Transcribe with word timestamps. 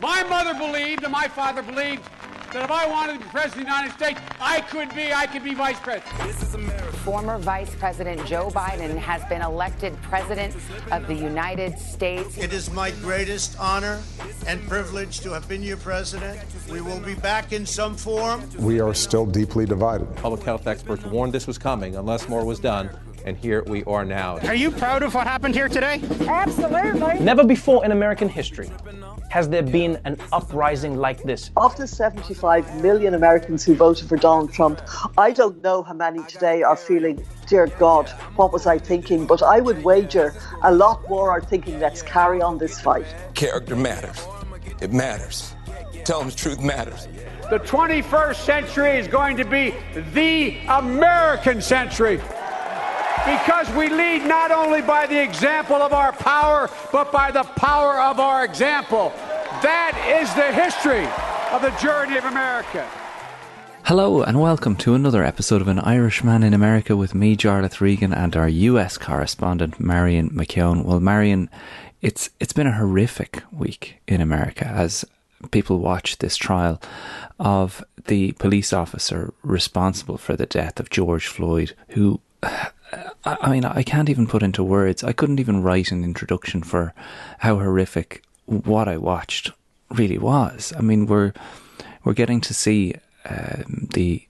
My 0.00 0.22
mother 0.24 0.52
believed 0.52 1.04
and 1.04 1.12
my 1.12 1.26
father 1.26 1.62
believed 1.62 2.04
that 2.52 2.64
if 2.64 2.70
I 2.70 2.86
wanted 2.86 3.14
to 3.14 3.18
be 3.20 3.24
president 3.30 3.52
of 3.52 3.64
the 3.66 3.72
United 3.72 3.92
States, 3.92 4.20
I 4.40 4.60
could 4.60 4.94
be, 4.94 5.12
I 5.12 5.26
could 5.26 5.42
be 5.42 5.54
vice 5.54 5.80
president. 5.80 6.74
Former 6.96 7.38
Vice 7.38 7.74
President 7.76 8.24
Joe 8.26 8.50
Biden 8.50 8.96
has 8.98 9.24
been 9.24 9.40
elected 9.40 9.96
President 10.02 10.54
of 10.92 11.06
the 11.06 11.14
United 11.14 11.78
States. 11.78 12.36
It 12.36 12.52
is 12.52 12.70
my 12.72 12.90
greatest 12.90 13.58
honor 13.58 14.02
and 14.46 14.66
privilege 14.68 15.20
to 15.20 15.32
have 15.32 15.48
been 15.48 15.62
your 15.62 15.78
president. 15.78 16.40
We 16.70 16.82
will 16.82 17.00
be 17.00 17.14
back 17.14 17.52
in 17.52 17.64
some 17.64 17.96
form. 17.96 18.42
We 18.58 18.80
are 18.80 18.92
still 18.92 19.24
deeply 19.24 19.64
divided. 19.64 20.14
Public 20.16 20.42
health 20.42 20.66
experts 20.66 21.04
warned 21.04 21.32
this 21.32 21.46
was 21.46 21.56
coming 21.56 21.96
unless 21.96 22.28
more 22.28 22.44
was 22.44 22.60
done 22.60 22.90
and 23.24 23.36
here 23.36 23.64
we 23.64 23.82
are 23.84 24.04
now. 24.04 24.38
Are 24.40 24.54
you 24.54 24.70
proud 24.70 25.02
of 25.02 25.14
what 25.14 25.26
happened 25.26 25.54
here 25.54 25.68
today? 25.68 26.00
Absolutely. 26.28 27.18
Never 27.18 27.44
before 27.44 27.84
in 27.84 27.92
American 27.92 28.28
history 28.28 28.70
has 29.36 29.50
there 29.50 29.62
been 29.62 30.00
an 30.06 30.16
uprising 30.32 30.96
like 30.96 31.22
this. 31.22 31.50
Of 31.58 31.76
the 31.76 31.86
75 31.86 32.82
million 32.82 33.12
Americans 33.12 33.66
who 33.66 33.74
voted 33.74 34.08
for 34.08 34.16
Donald 34.16 34.50
Trump, 34.50 34.80
I 35.18 35.32
don't 35.32 35.62
know 35.62 35.82
how 35.82 35.92
many 35.92 36.24
today 36.24 36.62
are 36.62 36.74
feeling, 36.74 37.22
dear 37.46 37.66
God, 37.66 38.08
what 38.36 38.50
was 38.50 38.66
I 38.66 38.78
thinking? 38.78 39.26
But 39.26 39.42
I 39.42 39.60
would 39.60 39.84
wager 39.84 40.32
a 40.62 40.72
lot 40.72 41.06
more 41.10 41.30
are 41.30 41.42
thinking, 41.42 41.78
let's 41.80 42.00
carry 42.00 42.40
on 42.40 42.56
this 42.56 42.80
fight. 42.80 43.04
Character 43.34 43.76
matters. 43.76 44.26
It 44.80 44.94
matters. 44.94 45.54
Telling 46.06 46.28
the 46.28 46.34
truth 46.34 46.62
matters. 46.62 47.06
The 47.50 47.58
21st 47.58 48.36
century 48.36 48.92
is 48.92 49.06
going 49.06 49.36
to 49.36 49.44
be 49.44 49.74
the 50.14 50.56
American 50.66 51.60
century 51.60 52.22
because 53.26 53.68
we 53.74 53.88
lead 53.88 54.24
not 54.24 54.52
only 54.52 54.80
by 54.80 55.04
the 55.04 55.20
example 55.20 55.76
of 55.76 55.92
our 55.92 56.12
power, 56.12 56.70
but 56.92 57.10
by 57.10 57.32
the 57.32 57.42
power 57.42 58.00
of 58.00 58.20
our 58.20 58.44
example. 58.44 59.12
That 59.62 60.20
is 60.20 60.34
the 60.34 60.52
history 60.52 61.06
of 61.50 61.62
the 61.62 61.70
journey 61.80 62.18
of 62.18 62.26
America. 62.26 62.86
Hello 63.84 64.22
and 64.22 64.38
welcome 64.38 64.76
to 64.76 64.94
another 64.94 65.24
episode 65.24 65.62
of 65.62 65.68
An 65.68 65.78
Irishman 65.78 66.42
in 66.42 66.52
America 66.52 66.94
with 66.94 67.14
me, 67.14 67.38
Jarlath 67.38 67.80
Regan, 67.80 68.12
and 68.12 68.36
our 68.36 68.50
US 68.50 68.98
correspondent, 68.98 69.80
Marion 69.80 70.28
McKeone. 70.28 70.84
Well, 70.84 71.00
Marion, 71.00 71.48
it's 72.02 72.28
it's 72.38 72.52
been 72.52 72.66
a 72.66 72.76
horrific 72.76 73.44
week 73.50 73.96
in 74.06 74.20
America 74.20 74.66
as 74.66 75.06
people 75.50 75.78
watch 75.78 76.18
this 76.18 76.36
trial 76.36 76.78
of 77.38 77.82
the 78.08 78.32
police 78.32 78.74
officer 78.74 79.32
responsible 79.42 80.18
for 80.18 80.36
the 80.36 80.44
death 80.44 80.78
of 80.78 80.90
George 80.90 81.28
Floyd, 81.28 81.72
who 81.88 82.20
I 83.24 83.50
mean, 83.50 83.64
I 83.64 83.82
can't 83.82 84.10
even 84.10 84.26
put 84.26 84.42
into 84.42 84.62
words. 84.62 85.02
I 85.02 85.12
couldn't 85.12 85.40
even 85.40 85.62
write 85.62 85.90
an 85.92 86.04
introduction 86.04 86.62
for 86.62 86.92
how 87.38 87.56
horrific 87.56 88.22
what 88.46 88.88
I 88.88 88.96
watched 88.96 89.50
really 89.90 90.18
was. 90.18 90.72
I 90.76 90.80
mean, 90.80 91.06
we're 91.06 91.32
we're 92.04 92.14
getting 92.14 92.40
to 92.42 92.54
see 92.54 92.94
um, 93.28 93.88
the 93.94 94.26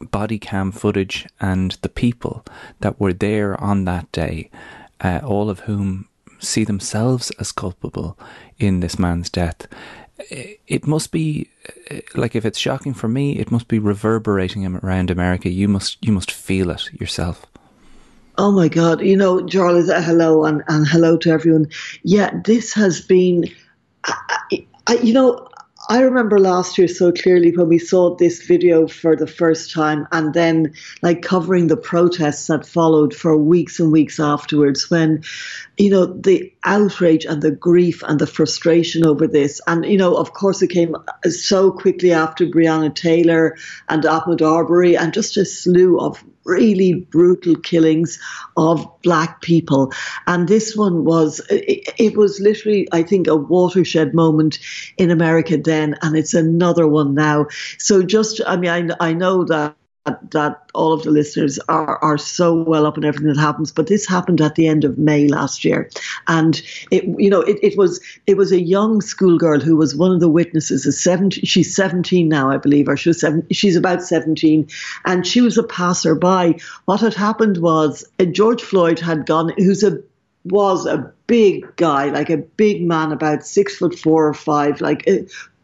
body 0.00 0.38
cam 0.38 0.72
footage 0.72 1.26
and 1.40 1.72
the 1.82 1.88
people 1.88 2.44
that 2.80 2.98
were 2.98 3.12
there 3.12 3.60
on 3.60 3.84
that 3.84 4.10
day, 4.12 4.50
uh, 5.00 5.20
all 5.24 5.50
of 5.50 5.60
whom 5.60 6.08
see 6.38 6.64
themselves 6.64 7.30
as 7.32 7.52
culpable 7.52 8.18
in 8.58 8.80
this 8.80 8.98
man's 8.98 9.28
death. 9.28 9.66
It 10.30 10.86
must 10.86 11.12
be 11.12 11.50
like 12.14 12.36
if 12.36 12.44
it's 12.44 12.58
shocking 12.58 12.94
for 12.94 13.08
me, 13.08 13.38
it 13.38 13.50
must 13.50 13.68
be 13.68 13.78
reverberating 13.78 14.66
around 14.66 15.10
America. 15.10 15.48
You 15.48 15.68
must 15.68 15.96
you 16.04 16.12
must 16.12 16.30
feel 16.30 16.70
it 16.70 16.92
yourself. 16.92 17.46
Oh 18.40 18.50
my 18.50 18.68
God. 18.68 19.02
You 19.02 19.18
know, 19.18 19.40
Jarlath, 19.40 20.02
hello 20.02 20.46
and, 20.46 20.62
and 20.66 20.88
hello 20.88 21.18
to 21.18 21.30
everyone. 21.30 21.68
Yeah, 22.04 22.30
this 22.42 22.72
has 22.72 23.02
been, 23.02 23.44
I, 24.02 24.66
I, 24.86 24.94
you 24.94 25.12
know, 25.12 25.46
I 25.90 26.00
remember 26.00 26.38
last 26.38 26.78
year 26.78 26.88
so 26.88 27.12
clearly 27.12 27.54
when 27.54 27.68
we 27.68 27.78
saw 27.78 28.16
this 28.16 28.46
video 28.46 28.86
for 28.86 29.14
the 29.14 29.26
first 29.26 29.72
time 29.72 30.08
and 30.10 30.32
then 30.32 30.72
like 31.02 31.20
covering 31.20 31.66
the 31.66 31.76
protests 31.76 32.46
that 32.46 32.64
followed 32.64 33.14
for 33.14 33.36
weeks 33.36 33.78
and 33.78 33.92
weeks 33.92 34.18
afterwards 34.18 34.90
when, 34.90 35.22
you 35.76 35.90
know, 35.90 36.06
the 36.06 36.50
outrage 36.64 37.26
and 37.26 37.42
the 37.42 37.50
grief 37.50 38.02
and 38.04 38.18
the 38.18 38.26
frustration 38.26 39.04
over 39.04 39.26
this. 39.26 39.60
And, 39.66 39.84
you 39.84 39.98
know, 39.98 40.14
of 40.14 40.32
course, 40.32 40.62
it 40.62 40.68
came 40.68 40.96
so 41.28 41.72
quickly 41.72 42.12
after 42.12 42.46
Breonna 42.46 42.94
Taylor 42.94 43.58
and 43.90 44.04
Ahmaud 44.04 44.40
Arbery 44.40 44.96
and 44.96 45.12
just 45.12 45.36
a 45.36 45.44
slew 45.44 45.98
of 46.00 46.24
really 46.50 46.94
brutal 46.94 47.56
killings 47.56 48.18
of 48.56 48.86
black 49.02 49.40
people. 49.40 49.92
And 50.26 50.48
this 50.48 50.76
one 50.76 51.04
was, 51.04 51.40
it, 51.48 51.88
it, 51.98 52.16
was 52.16 52.40
literally, 52.40 52.88
I 52.92 53.02
think, 53.02 53.28
a 53.28 53.36
watershed 53.36 54.14
moment 54.14 54.58
in 54.98 55.10
America 55.10 55.56
then, 55.56 55.96
and 56.02 56.16
it's 56.16 56.34
another 56.34 56.86
one 56.86 57.14
now. 57.14 57.46
So 57.78 58.02
just, 58.02 58.40
I 58.46 58.56
mean, 58.56 58.90
I, 59.00 59.08
I 59.10 59.12
know 59.12 59.44
that 59.44 59.76
that, 60.10 60.30
that 60.32 60.70
all 60.74 60.92
of 60.92 61.02
the 61.02 61.10
listeners 61.10 61.58
are, 61.68 61.98
are 61.98 62.18
so 62.18 62.54
well 62.54 62.86
up 62.86 62.96
on 62.96 63.04
everything 63.04 63.28
that 63.28 63.40
happens. 63.40 63.72
But 63.72 63.86
this 63.86 64.06
happened 64.06 64.40
at 64.40 64.54
the 64.54 64.66
end 64.66 64.84
of 64.84 64.98
May 64.98 65.28
last 65.28 65.64
year, 65.64 65.90
and 66.26 66.60
it 66.90 67.04
you 67.18 67.30
know 67.30 67.40
it, 67.40 67.58
it 67.62 67.78
was 67.78 68.00
it 68.26 68.36
was 68.36 68.52
a 68.52 68.60
young 68.60 69.00
schoolgirl 69.00 69.60
who 69.60 69.76
was 69.76 69.94
one 69.94 70.12
of 70.12 70.20
the 70.20 70.28
witnesses. 70.28 70.86
A 70.86 70.92
17, 70.92 71.44
she's 71.44 71.74
seventeen 71.74 72.28
now, 72.28 72.50
I 72.50 72.56
believe, 72.56 72.88
or 72.88 72.96
she 72.96 73.10
was 73.10 73.20
seven, 73.20 73.46
she's 73.50 73.76
about 73.76 74.02
seventeen, 74.02 74.68
and 75.04 75.26
she 75.26 75.40
was 75.40 75.58
a 75.58 75.62
passerby. 75.62 76.60
What 76.84 77.00
had 77.00 77.14
happened 77.14 77.58
was 77.58 78.04
uh, 78.18 78.24
George 78.24 78.62
Floyd 78.62 78.98
had 78.98 79.26
gone, 79.26 79.52
who's 79.56 79.82
a 79.82 80.02
was 80.44 80.86
a 80.86 81.12
big 81.26 81.76
guy, 81.76 82.06
like 82.06 82.30
a 82.30 82.38
big 82.38 82.82
man, 82.82 83.12
about 83.12 83.44
six 83.44 83.76
foot 83.76 83.98
four 83.98 84.26
or 84.26 84.34
five, 84.34 84.80
like 84.80 85.06
uh, 85.06 85.18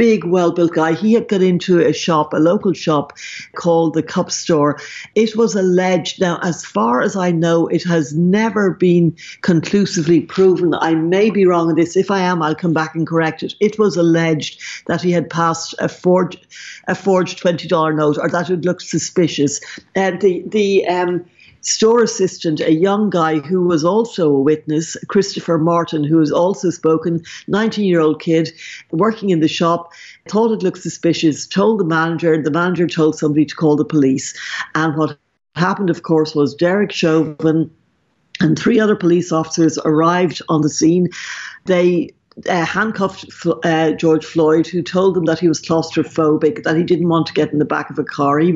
big, 0.00 0.24
well 0.24 0.50
built 0.50 0.72
guy. 0.72 0.94
He 0.94 1.12
had 1.12 1.28
got 1.28 1.42
into 1.42 1.78
a 1.78 1.92
shop, 1.92 2.32
a 2.32 2.38
local 2.38 2.72
shop 2.72 3.12
called 3.54 3.92
the 3.92 4.02
Cup 4.02 4.30
Store. 4.30 4.80
It 5.14 5.36
was 5.36 5.54
alleged, 5.54 6.22
now, 6.22 6.38
as 6.42 6.64
far 6.64 7.02
as 7.02 7.16
I 7.16 7.30
know, 7.32 7.66
it 7.66 7.84
has 7.84 8.16
never 8.16 8.70
been 8.70 9.14
conclusively 9.42 10.22
proven. 10.22 10.72
I 10.72 10.94
may 10.94 11.28
be 11.28 11.44
wrong 11.44 11.68
on 11.68 11.74
this. 11.74 11.98
If 11.98 12.10
I 12.10 12.20
am, 12.20 12.40
I'll 12.42 12.54
come 12.54 12.72
back 12.72 12.94
and 12.94 13.06
correct 13.06 13.42
it. 13.42 13.52
It 13.60 13.78
was 13.78 13.98
alleged 13.98 14.62
that 14.86 15.02
he 15.02 15.12
had 15.12 15.28
passed 15.28 15.74
a 15.78 15.88
forged, 15.90 16.46
a 16.88 16.94
forged 16.94 17.42
$20 17.42 17.94
note 17.94 18.16
or 18.16 18.30
that 18.30 18.48
it 18.48 18.64
looked 18.64 18.84
suspicious. 18.84 19.60
And 19.94 20.16
uh, 20.16 20.20
the, 20.22 20.42
the, 20.46 20.86
um, 20.86 21.26
store 21.60 22.02
assistant, 22.02 22.60
a 22.60 22.72
young 22.72 23.10
guy 23.10 23.38
who 23.38 23.62
was 23.62 23.84
also 23.84 24.30
a 24.30 24.40
witness, 24.40 24.96
Christopher 25.08 25.58
Martin, 25.58 26.04
who 26.04 26.18
has 26.18 26.32
also 26.32 26.70
spoken, 26.70 27.22
19 27.48 27.84
year 27.84 28.00
old 28.00 28.20
kid 28.20 28.50
working 28.90 29.30
in 29.30 29.40
the 29.40 29.48
shop, 29.48 29.92
thought 30.28 30.52
it 30.52 30.62
looked 30.62 30.82
suspicious, 30.82 31.46
told 31.46 31.80
the 31.80 31.84
manager, 31.84 32.40
the 32.40 32.50
manager 32.50 32.86
told 32.86 33.16
somebody 33.16 33.44
to 33.44 33.54
call 33.54 33.76
the 33.76 33.84
police. 33.84 34.34
And 34.74 34.96
what 34.96 35.18
happened, 35.54 35.90
of 35.90 36.02
course, 36.02 36.34
was 36.34 36.54
Derek 36.54 36.92
Chauvin 36.92 37.70
and 38.40 38.58
three 38.58 38.80
other 38.80 38.96
police 38.96 39.32
officers 39.32 39.78
arrived 39.84 40.40
on 40.48 40.62
the 40.62 40.70
scene. 40.70 41.08
They 41.66 42.10
uh, 42.48 42.64
handcuffed 42.64 43.26
uh, 43.64 43.92
George 43.92 44.24
Floyd, 44.24 44.66
who 44.66 44.82
told 44.82 45.14
them 45.14 45.24
that 45.24 45.38
he 45.38 45.48
was 45.48 45.60
claustrophobic, 45.60 46.62
that 46.62 46.76
he 46.76 46.82
didn't 46.82 47.08
want 47.08 47.26
to 47.26 47.32
get 47.32 47.52
in 47.52 47.58
the 47.58 47.64
back 47.64 47.90
of 47.90 47.98
a 47.98 48.04
car. 48.04 48.38
He, 48.38 48.54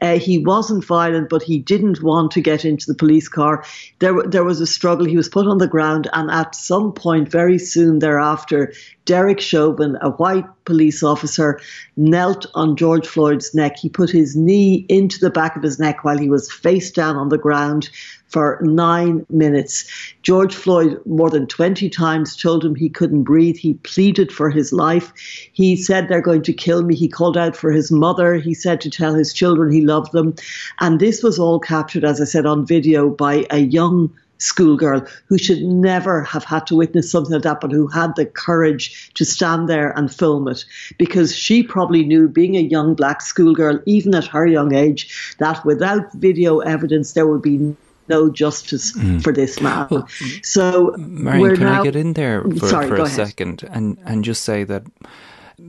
uh, 0.00 0.18
he 0.18 0.38
wasn't 0.38 0.84
violent, 0.84 1.28
but 1.28 1.42
he 1.42 1.58
didn't 1.58 2.02
want 2.02 2.30
to 2.32 2.40
get 2.40 2.64
into 2.64 2.86
the 2.86 2.94
police 2.94 3.28
car. 3.28 3.64
There, 3.98 4.22
there 4.22 4.44
was 4.44 4.60
a 4.60 4.66
struggle. 4.66 5.06
He 5.06 5.16
was 5.16 5.28
put 5.28 5.46
on 5.46 5.58
the 5.58 5.66
ground, 5.66 6.08
and 6.12 6.30
at 6.30 6.54
some 6.54 6.92
point, 6.92 7.28
very 7.28 7.58
soon 7.58 7.98
thereafter, 7.98 8.72
Derek 9.04 9.40
Chauvin, 9.40 9.96
a 10.00 10.10
white 10.10 10.46
police 10.64 11.02
officer, 11.02 11.60
knelt 11.96 12.46
on 12.54 12.76
George 12.76 13.06
Floyd's 13.06 13.54
neck. 13.54 13.76
He 13.78 13.88
put 13.88 14.10
his 14.10 14.36
knee 14.36 14.84
into 14.88 15.18
the 15.20 15.30
back 15.30 15.56
of 15.56 15.62
his 15.62 15.78
neck 15.78 16.04
while 16.04 16.18
he 16.18 16.28
was 16.28 16.52
face 16.52 16.90
down 16.90 17.16
on 17.16 17.28
the 17.28 17.38
ground 17.38 17.88
for 18.28 18.58
nine 18.62 19.24
minutes. 19.30 19.86
George 20.22 20.54
Floyd, 20.54 21.00
more 21.06 21.30
than 21.30 21.46
20 21.46 21.88
times, 21.88 22.36
told 22.36 22.64
him 22.64 22.74
he 22.74 22.88
couldn't 22.88 23.22
breathe. 23.22 23.56
He 23.56 23.74
pleaded 23.74 24.32
for 24.32 24.50
his 24.50 24.72
life. 24.72 25.12
He 25.52 25.76
said, 25.76 26.08
They're 26.08 26.20
going 26.20 26.42
to 26.42 26.52
kill 26.52 26.82
me. 26.82 26.94
He 26.94 27.08
called 27.08 27.36
out 27.36 27.56
for 27.56 27.70
his 27.70 27.90
mother. 27.90 28.34
He 28.34 28.54
said 28.54 28.80
to 28.82 28.90
tell 28.90 29.14
his 29.14 29.32
children 29.32 29.72
he 29.72 29.82
loved 29.82 30.12
them. 30.12 30.34
And 30.80 31.00
this 31.00 31.22
was 31.22 31.38
all 31.38 31.60
captured, 31.60 32.04
as 32.04 32.20
I 32.20 32.24
said, 32.24 32.46
on 32.46 32.66
video 32.66 33.10
by 33.10 33.46
a 33.50 33.58
young 33.58 34.12
schoolgirl 34.38 35.06
who 35.26 35.38
should 35.38 35.62
never 35.62 36.22
have 36.22 36.44
had 36.44 36.66
to 36.66 36.76
witness 36.76 37.10
something 37.10 37.32
like 37.32 37.42
that, 37.42 37.60
but 37.60 37.72
who 37.72 37.86
had 37.86 38.14
the 38.16 38.26
courage 38.26 39.10
to 39.14 39.24
stand 39.24 39.68
there 39.68 39.96
and 39.96 40.12
film 40.12 40.46
it 40.48 40.64
because 40.98 41.34
she 41.34 41.62
probably 41.62 42.04
knew, 42.04 42.28
being 42.28 42.56
a 42.56 42.60
young 42.60 42.94
black 42.94 43.22
schoolgirl, 43.22 43.80
even 43.86 44.14
at 44.14 44.26
her 44.26 44.46
young 44.46 44.74
age, 44.74 45.34
that 45.38 45.64
without 45.64 46.12
video 46.14 46.58
evidence 46.58 47.12
there 47.12 47.26
would 47.26 47.42
be 47.42 47.74
no 48.08 48.30
justice 48.30 48.96
mm. 48.96 49.22
for 49.22 49.32
this 49.32 49.60
man. 49.60 49.88
Well, 49.90 50.08
so, 50.42 50.94
Marion, 50.98 51.56
can 51.56 51.64
now, 51.64 51.80
I 51.80 51.84
get 51.84 51.96
in 51.96 52.12
there 52.14 52.42
for, 52.42 52.68
sorry, 52.68 52.88
for 52.88 52.96
a 52.96 53.02
ahead. 53.02 53.28
second 53.28 53.64
and 53.70 53.98
and 54.04 54.24
just 54.24 54.42
say 54.42 54.64
that 54.64 54.84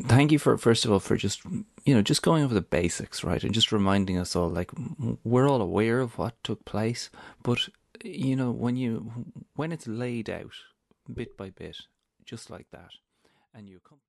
thank 0.05 0.31
you 0.31 0.39
for 0.39 0.57
first 0.57 0.85
of 0.85 0.91
all 0.91 0.99
for 0.99 1.15
just 1.15 1.43
you 1.85 1.93
know 1.93 2.01
just 2.01 2.21
going 2.21 2.43
over 2.43 2.53
the 2.53 2.61
basics, 2.61 3.23
right, 3.23 3.43
and 3.43 3.53
just 3.53 3.71
reminding 3.71 4.17
us 4.17 4.35
all 4.35 4.49
like 4.49 4.71
we're 5.23 5.49
all 5.49 5.61
aware 5.61 5.99
of 5.99 6.17
what 6.17 6.41
took 6.43 6.65
place, 6.65 7.09
but 7.43 7.69
you 8.03 8.35
know 8.35 8.51
when 8.51 8.75
you 8.75 9.11
when 9.55 9.71
it's 9.71 9.87
laid 9.87 10.29
out 10.29 10.53
bit 11.13 11.37
by 11.37 11.49
bit, 11.49 11.77
just 12.25 12.49
like 12.49 12.67
that, 12.71 12.91
and 13.53 13.69
you 13.69 13.79
come. 13.87 13.99